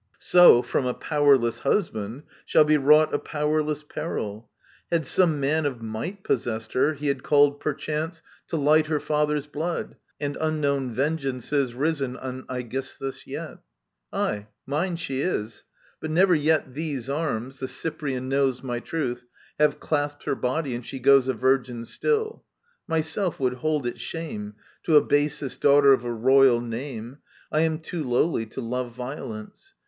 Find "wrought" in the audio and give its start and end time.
2.75-3.13